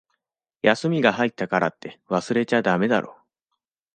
[0.63, 3.19] 休みが入ったからって、忘れちゃだめだろ。